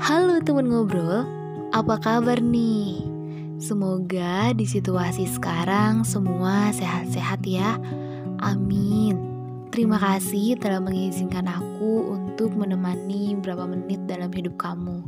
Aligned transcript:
Halo 0.00 0.40
teman 0.40 0.72
ngobrol, 0.72 1.28
apa 1.76 2.00
kabar 2.00 2.40
nih? 2.40 3.04
Semoga 3.60 4.48
di 4.56 4.64
situasi 4.64 5.28
sekarang 5.28 6.08
semua 6.08 6.72
sehat-sehat 6.72 7.44
ya. 7.44 7.76
Amin. 8.40 9.20
Terima 9.68 10.00
kasih 10.00 10.56
telah 10.56 10.80
mengizinkan 10.80 11.44
aku 11.44 12.16
untuk 12.16 12.48
menemani 12.56 13.36
beberapa 13.36 13.68
menit 13.68 14.00
dalam 14.08 14.32
hidup 14.32 14.56
kamu. 14.56 15.04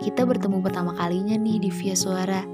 Kita 0.00 0.24
bertemu 0.24 0.64
pertama 0.64 0.96
kalinya 0.96 1.36
nih 1.36 1.68
di 1.68 1.68
Via 1.68 1.92
Suara 1.92 2.48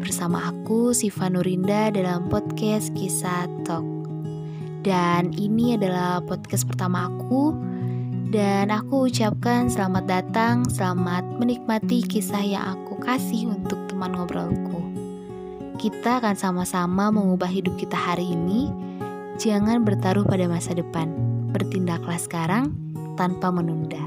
bersama 0.00 0.40
aku 0.48 0.96
Siva 0.96 1.28
Nurinda 1.28 1.92
dalam 1.92 2.32
podcast 2.32 2.96
Kisah 2.96 3.44
Talk. 3.68 3.84
Dan 4.80 5.36
ini 5.36 5.76
adalah 5.76 6.24
podcast 6.24 6.64
pertama 6.64 7.12
aku 7.12 7.52
dan 8.32 8.72
aku 8.72 9.12
ucapkan 9.12 9.68
selamat 9.68 10.08
datang, 10.08 10.64
selamat 10.64 11.20
menikmati 11.36 12.00
kisah 12.00 12.40
yang 12.40 12.64
aku 12.64 12.96
kasih 13.04 13.52
untuk 13.52 13.76
teman 13.92 14.16
ngobrolku. 14.16 14.80
Kita 15.76 16.16
akan 16.16 16.32
sama-sama 16.32 17.12
mengubah 17.12 17.52
hidup 17.52 17.76
kita 17.76 17.92
hari 17.92 18.32
ini. 18.32 18.72
Jangan 19.36 19.84
bertaruh 19.84 20.24
pada 20.24 20.48
masa 20.48 20.72
depan. 20.72 21.12
Bertindaklah 21.52 22.16
sekarang 22.16 22.72
tanpa 23.20 23.52
menunda. 23.52 24.00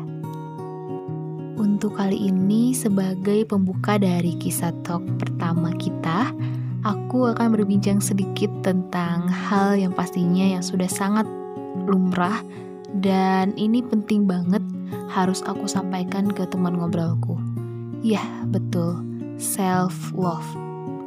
Untuk 1.61 1.94
kali 1.94 2.17
ini 2.17 2.73
sebagai 2.73 3.45
pembuka 3.45 4.02
dari 4.02 4.33
kisah 4.41 4.73
talk 4.81 5.05
pertama 5.21 5.69
kita, 5.77 6.33
aku 6.81 7.30
akan 7.30 7.53
berbincang 7.53 8.02
sedikit 8.02 8.49
tentang 8.66 9.30
hal 9.30 9.77
yang 9.77 9.94
pastinya 9.94 10.57
yang 10.57 10.66
sudah 10.66 10.89
sangat 10.89 11.30
lumrah 11.85 12.41
dan 13.02 13.55
ini 13.57 13.81
penting 13.81 14.30
banget 14.30 14.61
harus 15.09 15.41
aku 15.45 15.66
sampaikan 15.66 16.30
ke 16.30 16.45
teman 16.50 16.78
ngobrolku. 16.78 17.38
Ya, 18.05 18.23
betul, 18.50 19.02
self 19.41 20.14
love. 20.14 20.45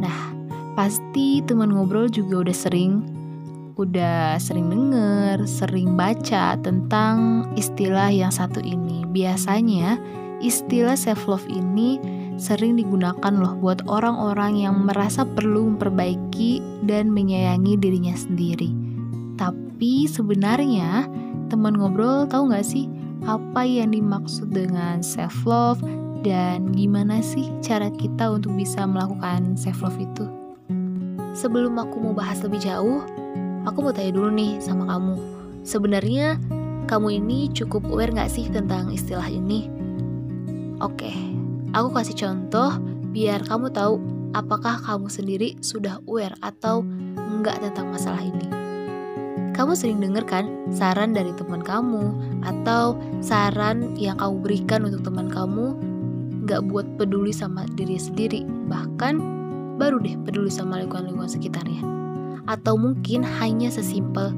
Nah, 0.02 0.34
pasti 0.74 1.42
teman 1.42 1.70
ngobrol 1.74 2.10
juga 2.10 2.48
udah 2.48 2.56
sering 2.56 2.92
udah 3.78 4.42
sering 4.42 4.66
denger, 4.74 5.46
sering 5.46 5.94
baca 5.94 6.58
tentang 6.58 7.46
istilah 7.54 8.10
yang 8.10 8.34
satu 8.34 8.58
ini. 8.58 9.06
Biasanya 9.06 9.98
istilah 10.42 10.98
self 10.98 11.30
love 11.30 11.46
ini 11.46 12.02
sering 12.38 12.78
digunakan 12.78 13.34
loh 13.34 13.54
buat 13.58 13.82
orang-orang 13.90 14.62
yang 14.62 14.86
merasa 14.86 15.26
perlu 15.26 15.74
memperbaiki 15.74 16.62
dan 16.86 17.10
menyayangi 17.10 17.74
dirinya 17.78 18.14
sendiri. 18.14 18.70
Tapi 19.38 20.10
sebenarnya 20.10 21.06
teman 21.48 21.74
ngobrol 21.76 22.28
tahu 22.28 22.52
nggak 22.52 22.64
sih 22.64 22.86
apa 23.26 23.66
yang 23.66 23.90
dimaksud 23.96 24.52
dengan 24.54 25.02
self 25.02 25.34
love 25.48 25.82
dan 26.22 26.70
gimana 26.76 27.18
sih 27.24 27.50
cara 27.64 27.90
kita 27.90 28.30
untuk 28.30 28.54
bisa 28.54 28.86
melakukan 28.86 29.58
self 29.58 29.82
love 29.82 29.98
itu? 29.98 30.24
Sebelum 31.34 31.76
aku 31.76 31.98
mau 31.98 32.14
bahas 32.14 32.40
lebih 32.44 32.62
jauh, 32.62 33.02
aku 33.66 33.78
mau 33.80 33.92
tanya 33.92 34.14
dulu 34.14 34.30
nih 34.32 34.60
sama 34.62 34.86
kamu. 34.86 35.16
Sebenarnya 35.66 36.38
kamu 36.86 37.20
ini 37.24 37.50
cukup 37.52 37.84
aware 37.90 38.14
nggak 38.14 38.32
sih 38.32 38.46
tentang 38.48 38.92
istilah 38.92 39.28
ini? 39.28 39.68
Oke, 40.78 41.10
Aku 41.76 41.92
kasih 41.92 42.16
contoh 42.16 42.80
biar 43.12 43.44
kamu 43.44 43.68
tahu 43.68 44.00
apakah 44.32 44.80
kamu 44.80 45.12
sendiri 45.12 45.48
sudah 45.60 46.00
aware 46.08 46.32
atau 46.40 46.80
enggak 47.14 47.60
tentang 47.60 47.92
masalah 47.92 48.24
ini. 48.24 48.67
Kamu 49.58 49.74
sering 49.74 49.98
dengar 49.98 50.22
kan 50.22 50.46
saran 50.70 51.10
dari 51.10 51.34
teman 51.34 51.66
kamu 51.66 52.14
atau 52.46 52.94
saran 53.18 53.98
yang 53.98 54.14
kamu 54.14 54.38
berikan 54.38 54.86
untuk 54.86 55.02
teman 55.02 55.26
kamu 55.26 55.74
nggak 56.46 56.62
buat 56.70 56.86
peduli 56.94 57.34
sama 57.34 57.66
diri 57.74 57.98
sendiri, 57.98 58.46
bahkan 58.70 59.18
baru 59.74 59.98
deh 59.98 60.14
peduli 60.22 60.46
sama 60.46 60.78
lingkungan-lingkungan 60.78 61.26
sekitarnya. 61.26 61.82
Atau 62.46 62.78
mungkin 62.78 63.26
hanya 63.26 63.66
sesimpel 63.66 64.30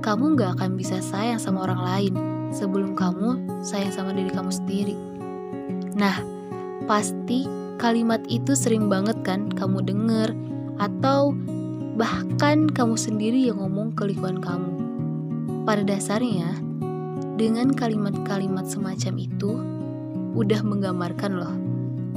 kamu 0.00 0.40
nggak 0.40 0.56
akan 0.56 0.80
bisa 0.80 1.04
sayang 1.04 1.36
sama 1.36 1.68
orang 1.68 1.80
lain 1.84 2.12
sebelum 2.48 2.96
kamu 2.96 3.60
sayang 3.60 3.92
sama 3.92 4.16
diri 4.16 4.32
kamu 4.32 4.56
sendiri. 4.56 4.96
Nah, 6.00 6.16
pasti 6.88 7.44
kalimat 7.76 8.24
itu 8.24 8.56
sering 8.56 8.88
banget 8.88 9.20
kan 9.20 9.52
kamu 9.52 9.84
denger 9.84 10.32
atau 10.80 11.36
bahkan 11.96 12.68
kamu 12.68 12.94
sendiri 13.00 13.48
yang 13.48 13.56
ngomong 13.56 13.96
ke 13.96 14.04
lingkungan 14.04 14.44
kamu. 14.44 14.72
Pada 15.64 15.82
dasarnya, 15.82 16.52
dengan 17.40 17.72
kalimat-kalimat 17.72 18.68
semacam 18.68 19.14
itu 19.16 19.52
udah 20.36 20.60
menggambarkan 20.60 21.32
loh 21.40 21.56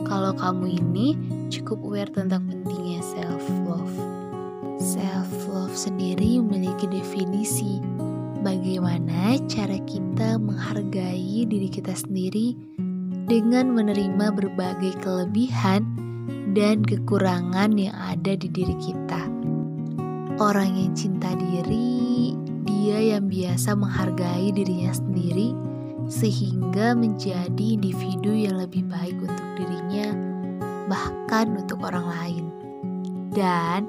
kalau 0.03 0.35
kamu 0.35 0.79
ini 0.83 1.15
cukup 1.47 1.79
aware 1.79 2.11
tentang 2.11 2.43
pentingnya 2.51 2.99
self 2.99 3.43
love. 3.63 3.95
Self 4.79 5.31
love 5.47 5.75
sendiri 5.75 6.43
memiliki 6.43 6.87
definisi 6.87 7.79
bagaimana 8.43 9.39
cara 9.47 9.79
kita 9.87 10.39
menghargai 10.39 11.47
diri 11.47 11.71
kita 11.71 11.95
sendiri 11.95 12.55
dengan 13.27 13.71
menerima 13.75 14.35
berbagai 14.35 14.99
kelebihan 15.03 15.87
dan 16.51 16.83
kekurangan 16.83 17.75
yang 17.79 17.95
ada 17.95 18.35
di 18.35 18.47
diri 18.51 18.75
kita. 18.79 19.38
Orang 20.39 20.79
yang 20.79 20.95
cinta 20.95 21.35
diri, 21.35 22.31
dia 22.63 22.97
yang 23.15 23.27
biasa 23.27 23.75
menghargai 23.75 24.55
dirinya 24.55 24.95
sendiri, 24.95 25.51
sehingga 26.07 26.95
menjadi 26.95 27.65
individu 27.75 28.31
yang 28.31 28.55
lebih 28.55 28.87
baik 28.87 29.19
untuk 29.19 29.47
dirinya, 29.59 30.15
bahkan 30.87 31.59
untuk 31.59 31.83
orang 31.83 32.07
lain. 32.07 32.45
Dan 33.35 33.85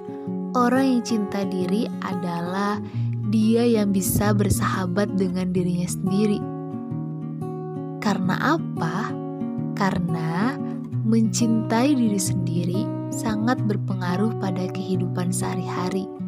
orang 0.58 0.98
yang 0.98 1.02
cinta 1.06 1.46
diri 1.46 1.86
adalah 2.02 2.82
dia 3.30 3.62
yang 3.62 3.94
bisa 3.94 4.34
bersahabat 4.34 5.14
dengan 5.14 5.54
dirinya 5.54 5.86
sendiri. 5.86 6.42
Karena 8.02 8.58
apa? 8.58 9.20
karena 9.80 10.60
mencintai 11.08 11.96
diri 11.96 12.20
sendiri 12.20 12.80
sangat 13.08 13.56
berpengaruh 13.64 14.36
pada 14.36 14.68
kehidupan 14.68 15.32
sehari-hari. 15.32 16.19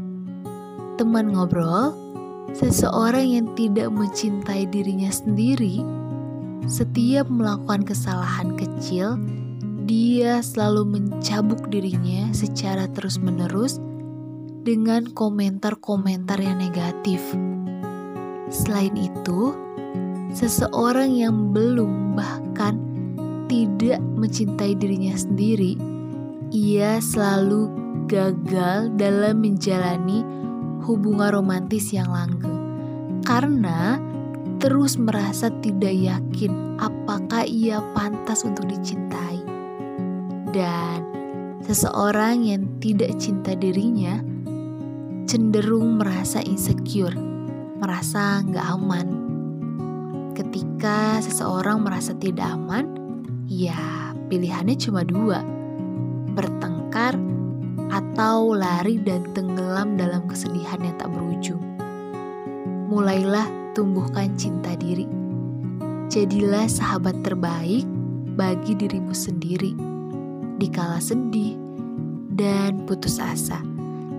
Teman 1.01 1.33
ngobrol, 1.33 1.97
seseorang 2.53 3.25
yang 3.25 3.47
tidak 3.57 3.89
mencintai 3.89 4.69
dirinya 4.69 5.09
sendiri, 5.09 5.81
setiap 6.69 7.33
melakukan 7.33 7.89
kesalahan 7.89 8.53
kecil, 8.61 9.17
dia 9.89 10.45
selalu 10.45 11.01
mencabuk 11.01 11.73
dirinya 11.73 12.29
secara 12.37 12.87
terus-menerus 12.93 13.81
dengan 14.63 15.09
komentar-komentar 15.11 16.39
yang 16.39 16.61
negatif. 16.61 17.25
Selain 18.53 18.93
itu, 18.95 19.57
seseorang 20.37 21.09
yang 21.19 21.57
belum 21.57 22.15
bahkan 22.15 22.77
tidak 23.49 23.99
mencintai 23.99 24.77
dirinya 24.77 25.17
sendiri, 25.17 25.75
ia 26.53 27.01
selalu 27.01 27.73
gagal 28.07 28.93
dalam 29.01 29.41
menjalani 29.41 30.42
hubungan 30.83 31.33
romantis 31.33 31.95
yang 31.95 32.11
langgeng 32.11 32.59
karena 33.23 34.03
terus 34.59 34.99
merasa 34.99 35.51
tidak 35.63 35.95
yakin 35.95 36.79
apakah 36.79 37.47
ia 37.47 37.83
pantas 37.95 38.43
untuk 38.43 38.67
dicintai. 38.71 39.43
Dan 40.53 41.01
seseorang 41.65 42.45
yang 42.45 42.67
tidak 42.83 43.17
cinta 43.17 43.57
dirinya 43.57 44.21
cenderung 45.25 45.97
merasa 45.97 46.45
insecure, 46.45 47.17
merasa 47.81 48.45
nggak 48.45 48.67
aman. 48.69 49.09
Ketika 50.37 51.23
seseorang 51.25 51.81
merasa 51.81 52.13
tidak 52.19 52.53
aman, 52.53 53.03
Ya, 53.53 54.17
pilihannya 54.33 54.81
cuma 54.81 55.05
dua. 55.05 55.45
Bertengkar 56.33 57.21
atau 57.93 58.57
lari 58.57 58.97
dan 58.97 59.29
tenggelam 59.37 60.01
dalam 60.01 60.25
kesedihan 60.25 60.81
yang 60.81 60.97
tak 60.97 61.13
berujung. 61.13 61.61
Mulailah 62.89 63.77
tumbuhkan 63.77 64.33
cinta 64.41 64.73
diri. 64.81 65.05
Jadilah 66.09 66.65
sahabat 66.69 67.21
terbaik 67.21 67.85
bagi 68.33 68.73
dirimu 68.73 69.13
sendiri. 69.13 69.77
Dikala 70.57 71.05
sedih 71.05 71.57
dan 72.33 72.89
putus 72.89 73.21
asa, 73.21 73.61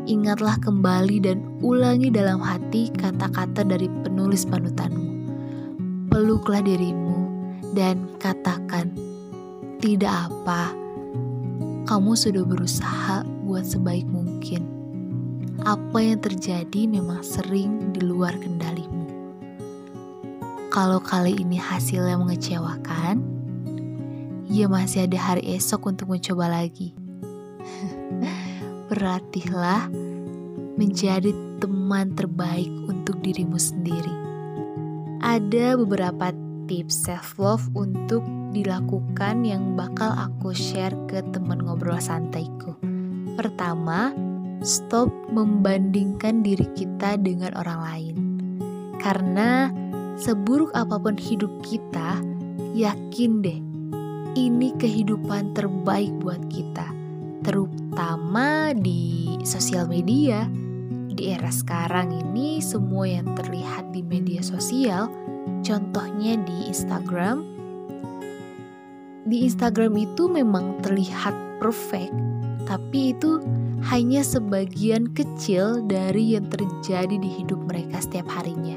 ingatlah 0.06 0.58
kembali 0.62 1.18
dan 1.22 1.42
ulangi 1.66 2.14
dalam 2.14 2.42
hati 2.42 2.94
kata-kata 2.94 3.66
dari 3.66 3.90
penulis 4.06 4.46
panutanmu. 4.46 5.10
Peluklah 6.14 6.62
dirimu 6.62 7.26
dan 7.74 8.06
katakan, 8.22 8.94
tidak 9.82 10.30
apa, 10.30 10.83
kamu 11.84 12.16
sudah 12.16 12.48
berusaha 12.48 13.28
buat 13.44 13.68
sebaik 13.68 14.08
mungkin. 14.08 14.64
Apa 15.68 16.00
yang 16.00 16.20
terjadi 16.24 16.88
memang 16.88 17.20
sering 17.24 17.92
di 17.92 18.04
luar 18.04 18.36
kendalimu. 18.40 19.04
Kalau 20.72 21.04
kali 21.04 21.38
ini 21.38 21.60
hasilnya 21.60 22.18
mengecewakan, 22.18 23.22
ia 24.48 24.66
masih 24.72 25.06
ada 25.06 25.20
hari 25.20 25.44
esok 25.60 25.92
untuk 25.92 26.10
mencoba 26.10 26.50
lagi. 26.50 26.96
Berlatihlah 28.90 29.92
menjadi 30.80 31.36
teman 31.62 32.16
terbaik 32.18 32.72
untuk 32.88 33.22
dirimu 33.22 33.60
sendiri. 33.60 34.16
Ada 35.24 35.80
beberapa 35.80 36.36
tips 36.66 37.08
self 37.08 37.36
love 37.40 37.66
untuk 37.74 38.24
dilakukan 38.54 39.44
yang 39.44 39.74
bakal 39.74 40.14
aku 40.14 40.54
share 40.54 40.94
ke 41.10 41.20
teman 41.34 41.62
ngobrol 41.66 41.98
santaiku. 41.98 42.78
Pertama, 43.34 44.14
stop 44.62 45.10
membandingkan 45.34 46.46
diri 46.46 46.70
kita 46.78 47.18
dengan 47.20 47.52
orang 47.58 47.80
lain. 47.82 48.16
Karena 49.02 49.74
seburuk 50.16 50.72
apa 50.78 50.96
pun 51.02 51.20
hidup 51.20 51.52
kita, 51.66 52.22
yakin 52.78 53.42
deh, 53.44 53.60
ini 54.34 54.72
kehidupan 54.78 55.54
terbaik 55.58 56.14
buat 56.22 56.40
kita. 56.48 56.88
Terutama 57.44 58.72
di 58.78 59.36
sosial 59.44 59.86
media. 59.90 60.48
Di 61.14 61.30
era 61.30 61.54
sekarang 61.54 62.10
ini 62.10 62.58
semua 62.58 63.06
yang 63.06 63.38
terlihat 63.38 63.94
di 63.94 64.02
media 64.02 64.42
sosial, 64.42 65.14
contohnya 65.64 66.38
di 66.44 66.70
Instagram. 66.70 67.48
Di 69.24 69.48
Instagram 69.48 69.96
itu 69.96 70.28
memang 70.28 70.84
terlihat 70.84 71.32
perfect, 71.64 72.12
tapi 72.68 73.16
itu 73.16 73.40
hanya 73.88 74.20
sebagian 74.20 75.16
kecil 75.16 75.80
dari 75.88 76.36
yang 76.36 76.52
terjadi 76.52 77.16
di 77.16 77.30
hidup 77.40 77.64
mereka 77.72 78.04
setiap 78.04 78.28
harinya. 78.28 78.76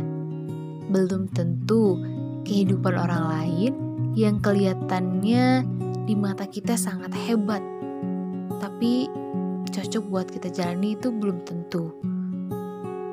Belum 0.86 1.26
tentu 1.34 1.98
kehidupan 2.46 2.94
orang 2.94 3.24
lain 3.26 3.72
yang 4.14 4.38
kelihatannya 4.38 5.66
di 6.06 6.14
mata 6.14 6.46
kita 6.46 6.78
sangat 6.78 7.10
hebat, 7.26 7.60
tapi 8.62 9.10
cocok 9.66 10.04
buat 10.06 10.26
kita 10.30 10.48
jalani 10.54 10.94
itu 10.94 11.10
belum 11.10 11.42
tentu. 11.42 11.90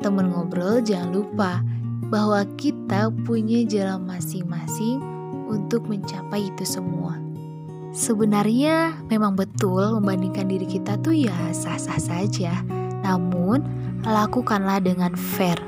Temen 0.05 0.29
ngobrol 0.29 0.85
jangan 0.85 1.09
lupa 1.17 1.65
bahwa 2.07 2.43
kita 2.59 3.11
punya 3.23 3.63
jalan 3.67 4.03
masing-masing 4.03 4.99
untuk 5.47 5.85
mencapai 5.87 6.49
itu 6.49 6.65
semua. 6.65 7.19
Sebenarnya 7.93 8.97
memang 9.05 9.37
betul 9.37 10.01
membandingkan 10.01 10.49
diri 10.49 10.65
kita 10.65 10.97
tuh 11.05 11.13
ya 11.13 11.35
sah-sah 11.53 12.01
saja. 12.01 12.65
Namun, 13.05 13.61
lakukanlah 14.01 14.81
dengan 14.81 15.13
fair. 15.13 15.59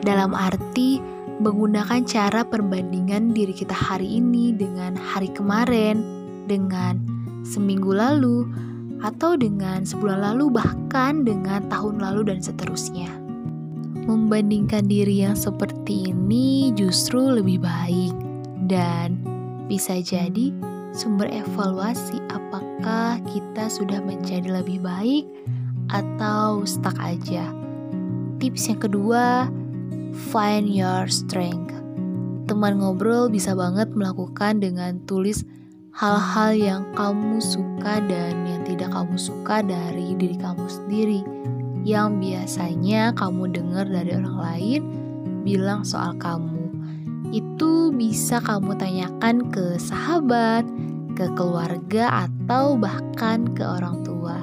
Dalam 0.00 0.32
arti 0.32 1.00
menggunakan 1.44 2.06
cara 2.08 2.40
perbandingan 2.46 3.36
diri 3.36 3.52
kita 3.52 3.76
hari 3.76 4.16
ini 4.16 4.56
dengan 4.56 4.96
hari 4.96 5.28
kemarin, 5.32 6.00
dengan 6.48 7.02
seminggu 7.44 7.92
lalu, 7.92 8.48
atau 9.04 9.36
dengan 9.36 9.84
sebulan 9.84 10.32
lalu, 10.32 10.56
bahkan 10.56 11.28
dengan 11.28 11.68
tahun 11.68 12.00
lalu 12.00 12.32
dan 12.32 12.40
seterusnya. 12.40 13.23
Membandingkan 14.04 14.84
diri 14.84 15.24
yang 15.24 15.32
seperti 15.32 16.12
ini 16.12 16.76
justru 16.76 17.24
lebih 17.24 17.64
baik 17.64 18.12
dan 18.68 19.16
bisa 19.64 19.96
jadi 20.04 20.52
sumber 20.92 21.32
evaluasi 21.32 22.20
apakah 22.28 23.16
kita 23.24 23.64
sudah 23.72 24.04
menjadi 24.04 24.60
lebih 24.60 24.84
baik 24.84 25.24
atau 25.88 26.68
stuck 26.68 27.00
aja. 27.00 27.48
Tips 28.44 28.68
yang 28.68 28.80
kedua, 28.84 29.48
find 30.28 30.68
your 30.68 31.08
strength. 31.08 31.72
Teman 32.44 32.84
ngobrol 32.84 33.32
bisa 33.32 33.56
banget 33.56 33.88
melakukan 33.96 34.60
dengan 34.60 35.00
tulis 35.08 35.48
hal-hal 35.96 36.52
yang 36.52 36.82
kamu 36.92 37.40
suka 37.40 38.04
dan 38.04 38.36
yang 38.44 38.60
tidak 38.68 38.92
kamu 38.92 39.16
suka 39.16 39.64
dari 39.64 40.12
diri 40.20 40.36
kamu 40.36 40.68
sendiri. 40.68 41.24
Yang 41.84 42.08
biasanya 42.18 43.12
kamu 43.12 43.52
dengar 43.52 43.84
dari 43.84 44.16
orang 44.16 44.38
lain 44.40 44.82
bilang 45.44 45.84
soal 45.84 46.16
kamu 46.16 46.64
itu 47.34 47.90
bisa 47.90 48.38
kamu 48.38 48.78
tanyakan 48.78 49.50
ke 49.50 49.74
sahabat, 49.74 50.62
ke 51.18 51.26
keluarga, 51.34 52.30
atau 52.30 52.78
bahkan 52.78 53.50
ke 53.58 53.66
orang 53.66 54.06
tua. 54.06 54.38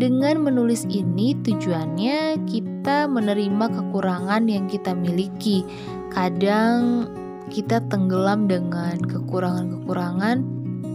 Dengan 0.00 0.40
menulis 0.40 0.88
ini, 0.88 1.36
tujuannya 1.44 2.40
kita 2.48 3.06
menerima 3.06 3.66
kekurangan 3.68 4.48
yang 4.48 4.64
kita 4.72 4.96
miliki. 4.96 5.68
Kadang 6.08 7.06
kita 7.52 7.84
tenggelam 7.92 8.48
dengan 8.48 8.96
kekurangan-kekurangan 9.04 10.40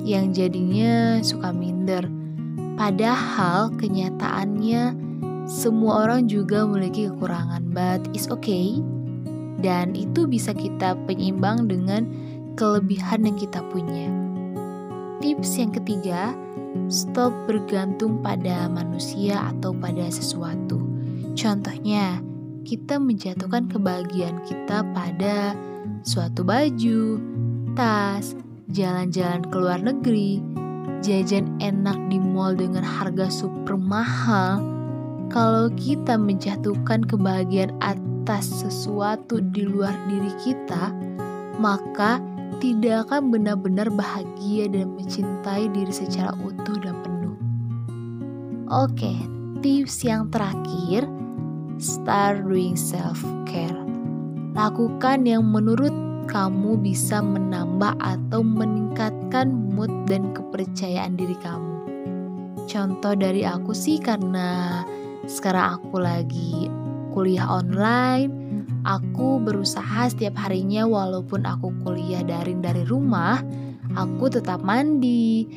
yang 0.02 0.34
jadinya 0.34 1.22
suka 1.22 1.54
minder. 1.54 2.10
Padahal 2.74 3.70
kenyataannya 3.78 5.09
semua 5.50 6.06
orang 6.06 6.30
juga 6.30 6.62
memiliki 6.62 7.10
kekurangan, 7.10 7.66
but 7.74 8.06
it's 8.14 8.30
okay 8.30 8.78
dan 9.60 9.92
itu 9.96 10.24
bisa 10.30 10.56
kita 10.56 10.96
penyeimbang 11.10 11.68
dengan 11.68 12.08
kelebihan 12.56 13.28
yang 13.28 13.38
kita 13.40 13.60
punya. 13.72 14.08
Tips 15.20 15.60
yang 15.60 15.72
ketiga, 15.76 16.32
stop 16.88 17.36
bergantung 17.44 18.24
pada 18.24 18.72
manusia 18.72 19.52
atau 19.52 19.76
pada 19.76 20.08
sesuatu. 20.08 20.80
Contohnya, 21.36 22.24
kita 22.64 23.00
menjatuhkan 23.00 23.68
kebahagiaan 23.68 24.40
kita 24.48 24.84
pada 24.96 25.56
suatu 26.08 26.48
baju, 26.48 27.20
tas, 27.76 28.36
jalan-jalan 28.72 29.44
ke 29.44 29.56
luar 29.60 29.80
negeri, 29.84 30.40
jajan 31.04 31.52
enak 31.60 32.00
di 32.08 32.20
mall 32.20 32.56
dengan 32.56 32.84
harga 32.84 33.28
super 33.28 33.76
mahal. 33.76 34.79
Kalau 35.30 35.70
kita 35.78 36.18
menjatuhkan 36.18 37.06
kebahagiaan 37.06 37.78
atas 37.86 38.50
sesuatu 38.66 39.38
di 39.54 39.62
luar 39.62 39.94
diri 40.10 40.34
kita, 40.42 40.90
maka 41.62 42.18
tidak 42.58 43.06
akan 43.08 43.30
benar-benar 43.30 43.94
bahagia 43.94 44.66
dan 44.74 44.90
mencintai 44.98 45.70
diri 45.70 45.94
secara 45.94 46.34
utuh 46.42 46.78
dan 46.82 46.98
penuh. 47.06 47.38
Oke, 48.74 49.14
tips 49.62 50.02
yang 50.02 50.34
terakhir, 50.34 51.06
start 51.78 52.42
doing 52.50 52.74
self-care. 52.74 53.86
Lakukan 54.58 55.30
yang 55.30 55.46
menurut 55.46 55.94
kamu 56.26 56.78
bisa 56.82 57.22
menambah 57.22 57.94
atau 58.02 58.42
meningkatkan 58.42 59.50
mood 59.78 59.94
dan 60.10 60.34
kepercayaan 60.34 61.14
diri 61.18 61.38
kamu. 61.38 61.78
Contoh 62.70 63.18
dari 63.18 63.42
aku 63.46 63.74
sih 63.74 63.98
karena 63.98 64.82
sekarang 65.26 65.82
aku 65.82 66.00
lagi 66.00 66.70
kuliah 67.12 67.50
online, 67.50 68.64
aku 68.88 69.42
berusaha 69.42 70.08
setiap 70.08 70.40
harinya 70.40 70.86
walaupun 70.88 71.44
aku 71.44 71.74
kuliah 71.84 72.24
daring 72.24 72.64
dari 72.64 72.86
rumah, 72.88 73.44
aku 73.98 74.32
tetap 74.32 74.62
mandi, 74.64 75.50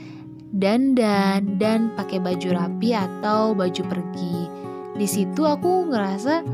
dandan, 0.52 1.61
dan 1.61 1.95
pakai 1.95 2.19
baju 2.19 2.49
rapi 2.57 2.97
atau 2.97 3.54
baju 3.54 3.83
pergi. 3.87 4.38
Di 4.99 5.07
situ 5.09 5.47
aku 5.47 5.88
ngerasa 5.88 6.45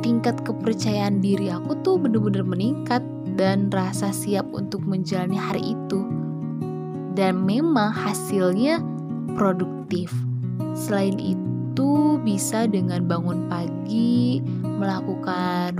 tingkat 0.00 0.40
kepercayaan 0.46 1.18
diri 1.18 1.50
aku 1.50 1.74
tuh 1.82 1.98
bener-bener 1.98 2.46
meningkat 2.46 3.02
dan 3.34 3.68
rasa 3.72 4.14
siap 4.14 4.46
untuk 4.54 4.84
menjalani 4.86 5.36
hari 5.36 5.74
itu. 5.74 6.06
Dan 7.18 7.42
memang 7.42 7.90
hasilnya 7.90 8.78
produktif. 9.34 10.14
Selain 10.78 11.18
itu, 11.18 11.49
itu 11.70 12.18
bisa 12.26 12.66
dengan 12.66 13.06
bangun 13.06 13.46
pagi, 13.46 14.42
melakukan 14.58 15.78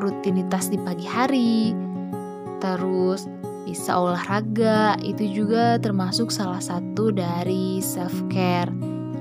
rutinitas 0.00 0.72
di 0.72 0.80
pagi 0.80 1.04
hari, 1.04 1.76
terus 2.64 3.28
bisa 3.68 4.00
olahraga, 4.00 4.96
itu 5.04 5.44
juga 5.44 5.76
termasuk 5.76 6.32
salah 6.32 6.64
satu 6.64 7.12
dari 7.12 7.84
self 7.84 8.16
care 8.32 8.72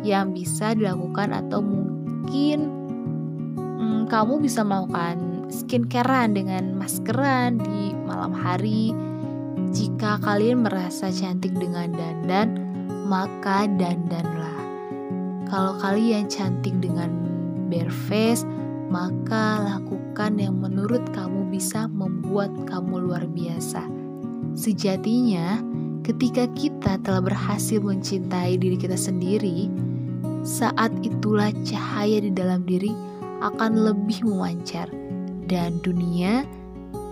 yang 0.08 0.32
bisa 0.32 0.72
dilakukan 0.72 1.36
atau 1.36 1.60
mungkin 1.60 2.72
hmm, 3.60 4.08
kamu 4.08 4.40
bisa 4.40 4.64
melakukan 4.64 5.52
skincarean 5.52 6.32
dengan 6.32 6.80
maskeran 6.80 7.60
di 7.60 7.92
malam 8.08 8.32
hari. 8.32 8.96
Jika 9.76 10.18
kalian 10.24 10.64
merasa 10.64 11.12
cantik 11.12 11.52
dengan 11.60 11.92
dandan, 11.92 12.56
maka 13.06 13.68
dandanlah. 13.68 14.49
Kalau 15.50 15.74
kalian 15.82 16.30
cantik 16.30 16.78
dengan 16.78 17.10
bare 17.74 17.90
face, 17.90 18.46
maka 18.94 19.66
lakukan 19.66 20.38
yang 20.38 20.62
menurut 20.62 21.02
kamu 21.10 21.50
bisa 21.50 21.90
membuat 21.90 22.54
kamu 22.70 23.10
luar 23.10 23.26
biasa. 23.26 23.82
Sejatinya, 24.54 25.58
ketika 26.06 26.46
kita 26.54 27.02
telah 27.02 27.22
berhasil 27.22 27.82
mencintai 27.82 28.62
diri 28.62 28.78
kita 28.78 28.94
sendiri, 28.94 29.70
saat 30.46 30.94
itulah 31.02 31.50
cahaya 31.66 32.22
di 32.22 32.30
dalam 32.30 32.62
diri 32.66 32.94
akan 33.42 33.90
lebih 33.90 34.26
memancar 34.26 34.86
dan 35.50 35.82
dunia 35.82 36.46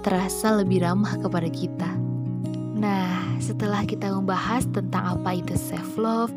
terasa 0.05 0.61
lebih 0.61 0.85
ramah 0.85 1.17
kepada 1.17 1.49
kita. 1.49 1.89
Nah, 2.77 3.17
setelah 3.41 3.81
kita 3.81 4.13
membahas 4.13 4.69
tentang 4.69 5.17
apa 5.17 5.41
itu 5.41 5.57
self 5.57 5.97
love 5.97 6.33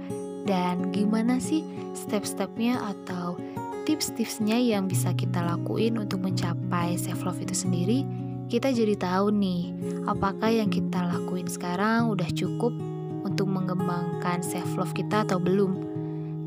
dan 0.50 0.90
gimana 0.90 1.38
sih 1.38 1.62
step-stepnya 1.94 2.82
atau 2.82 3.38
tips-tipsnya 3.86 4.58
yang 4.58 4.90
bisa 4.90 5.14
kita 5.14 5.38
lakuin 5.46 5.94
untuk 5.94 6.26
mencapai 6.26 6.98
self 6.98 7.22
love 7.22 7.38
itu 7.38 7.54
sendiri, 7.54 8.02
kita 8.50 8.74
jadi 8.74 8.98
tahu 8.98 9.30
nih, 9.30 9.70
apakah 10.10 10.50
yang 10.50 10.66
kita 10.66 11.06
lakuin 11.06 11.46
sekarang 11.46 12.10
udah 12.10 12.26
cukup 12.34 12.74
untuk 13.22 13.46
mengembangkan 13.46 14.42
self 14.42 14.74
love 14.74 14.90
kita 14.90 15.22
atau 15.22 15.38
belum. 15.38 15.86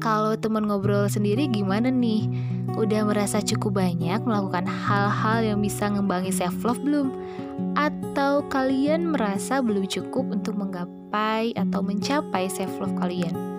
Kalau 0.03 0.35
teman 0.35 0.67
ngobrol 0.67 1.07
sendiri 1.07 1.47
gimana 1.47 1.87
nih? 1.87 2.27
Udah 2.75 3.07
merasa 3.07 3.39
cukup 3.39 3.79
banyak 3.79 4.19
melakukan 4.27 4.67
hal-hal 4.67 5.47
yang 5.47 5.63
bisa 5.63 5.87
ngembangi 5.87 6.35
self 6.35 6.59
love 6.67 6.83
belum? 6.83 7.07
Atau 7.79 8.43
kalian 8.51 9.15
merasa 9.15 9.63
belum 9.63 9.87
cukup 9.87 10.27
untuk 10.27 10.59
menggapai 10.59 11.55
atau 11.55 11.79
mencapai 11.79 12.51
self 12.51 12.75
love 12.83 12.99
kalian? 12.99 13.52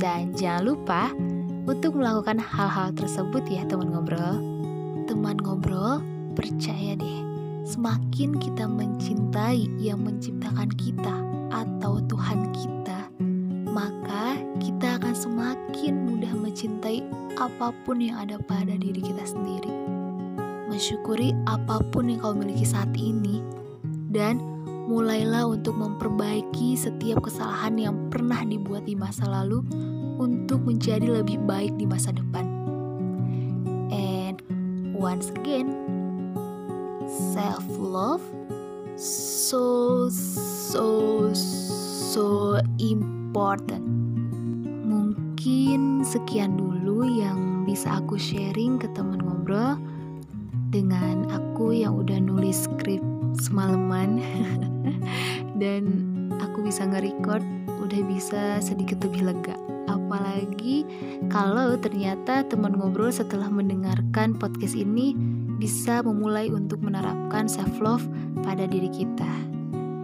Dan 0.00 0.32
jangan 0.32 0.64
lupa 0.64 1.12
untuk 1.68 2.00
melakukan 2.00 2.40
hal-hal 2.40 2.88
tersebut 2.96 3.44
ya 3.44 3.68
teman 3.68 3.92
ngobrol. 3.92 4.40
Teman 5.04 5.36
ngobrol, 5.44 6.00
percaya 6.32 6.96
deh 6.96 7.20
semakin 7.68 8.40
kita 8.40 8.64
mencintai 8.64 9.68
yang 9.76 10.00
menciptakan 10.00 10.72
kita 10.72 11.12
atau 11.52 12.00
Tuhan 12.08 12.48
kita, 12.56 13.12
maka 13.68 14.40
kita 14.56 14.96
akan 14.96 15.12
semakin 15.12 16.08
mudah 16.08 16.32
mencintai 16.32 17.04
apa 17.36 17.70
pun 17.84 18.00
yang 18.00 18.16
ada 18.24 18.40
pada 18.40 18.72
diri 18.80 19.04
kita 19.04 19.22
sendiri. 19.28 19.68
Mensyukuri 20.72 21.36
apa 21.44 21.84
pun 21.92 22.08
yang 22.08 22.24
kau 22.24 22.32
miliki 22.32 22.64
saat 22.64 22.90
ini, 22.96 23.44
dan 24.08 24.40
mulailah 24.88 25.46
untuk 25.46 25.76
memperbaiki 25.78 26.74
setiap 26.74 27.22
kesalahan 27.22 27.76
yang 27.78 27.94
pernah 28.08 28.42
dibuat 28.42 28.88
di 28.88 28.98
masa 28.98 29.28
lalu 29.28 29.62
untuk 30.20 30.68
menjadi 30.68 31.08
lebih 31.08 31.40
baik 31.48 31.72
di 31.80 31.88
masa 31.88 32.12
depan. 32.12 32.44
And 33.88 34.36
once 34.92 35.32
again, 35.32 35.72
self 37.32 37.64
love 37.80 38.20
so 39.00 40.12
so 40.12 41.32
so 41.32 42.60
important. 42.76 43.88
Mungkin 44.84 46.04
sekian 46.04 46.60
dulu 46.60 47.08
yang 47.08 47.64
bisa 47.64 47.96
aku 47.96 48.20
sharing 48.20 48.76
ke 48.76 48.92
teman 48.92 49.24
ngobrol 49.24 49.80
dengan 50.68 51.32
aku 51.32 51.72
yang 51.72 51.96
udah 51.96 52.20
nulis 52.20 52.68
skrip 52.68 53.00
semalaman 53.40 54.20
dan 55.62 55.82
aku 56.44 56.60
bisa 56.60 56.84
nge-record 56.84 57.42
udah 57.80 58.00
bisa 58.04 58.60
sedikit 58.60 59.00
lebih 59.00 59.32
lega. 59.32 59.56
Apalagi 60.10 60.82
kalau 61.30 61.78
ternyata 61.78 62.42
teman 62.42 62.74
ngobrol 62.74 63.14
setelah 63.14 63.46
mendengarkan 63.46 64.34
podcast 64.34 64.74
ini 64.74 65.14
bisa 65.54 66.02
memulai 66.02 66.50
untuk 66.50 66.82
menerapkan 66.82 67.46
self 67.46 67.78
love 67.78 68.02
pada 68.42 68.66
diri 68.66 68.90
kita. 68.90 69.30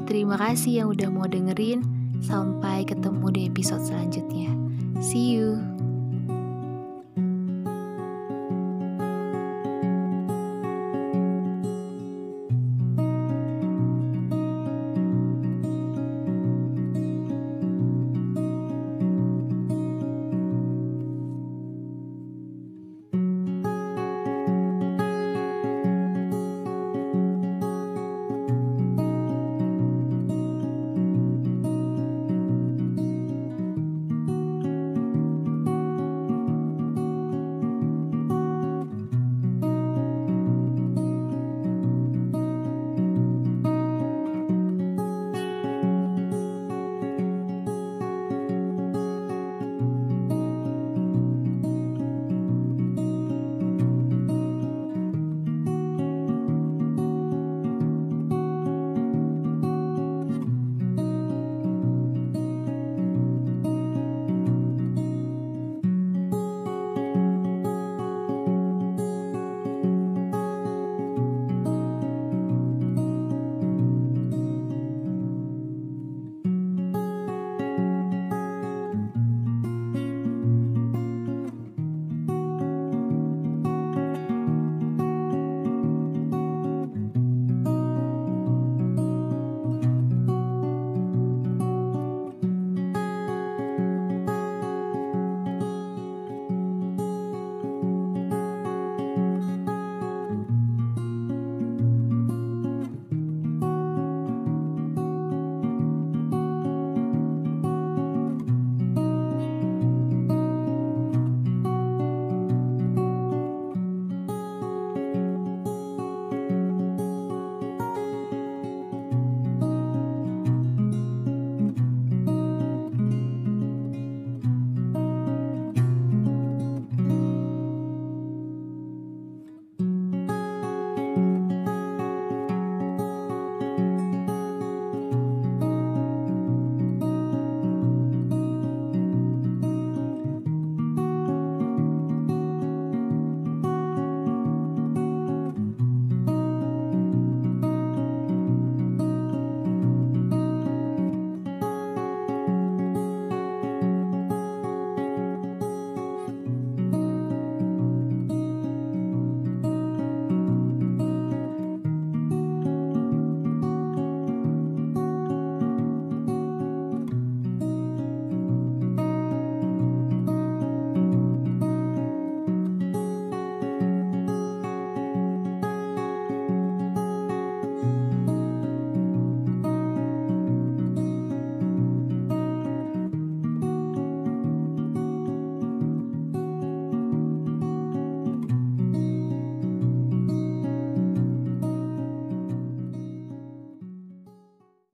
Terima 0.06 0.38
kasih 0.38 0.86
yang 0.86 0.94
udah 0.94 1.10
mau 1.10 1.26
dengerin. 1.26 1.82
Sampai 2.22 2.86
ketemu 2.86 3.26
di 3.34 3.40
episode 3.50 3.82
selanjutnya. 3.82 4.54
See 5.02 5.34
you. 5.34 5.75